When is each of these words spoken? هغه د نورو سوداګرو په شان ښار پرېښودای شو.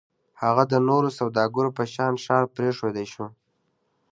هغه 0.41 0.63
د 0.71 0.73
نورو 0.87 1.09
سوداګرو 1.19 1.75
په 1.77 1.83
شان 1.93 2.13
ښار 2.23 2.43
پرېښودای 2.55 3.05
شو. 3.13 3.25